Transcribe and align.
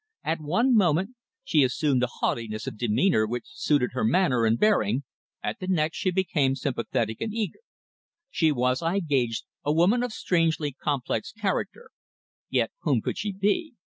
At 0.23 0.41
one 0.41 0.73
moment 0.75 1.11
she 1.43 1.61
assumed 1.61 2.01
a 2.01 2.07
haughtiness 2.07 2.65
of 2.65 2.75
demeanour 2.75 3.27
which 3.27 3.43
suited 3.45 3.91
her 3.93 4.03
manner 4.03 4.47
and 4.47 4.57
bearing, 4.57 5.03
at 5.43 5.59
the 5.59 5.67
next 5.67 5.97
she 5.97 6.09
became 6.09 6.55
sympathetic 6.55 7.21
and 7.21 7.31
eager. 7.31 7.59
She 8.31 8.51
was, 8.51 8.81
I 8.81 8.99
gauged, 9.01 9.43
a 9.63 9.71
woman 9.71 10.01
of 10.01 10.11
strangely 10.11 10.71
complex 10.71 11.31
character. 11.31 11.91
Yet 12.49 12.71
whom 12.79 13.03
could 13.03 13.19
she 13.19 13.31
be? 13.31 13.75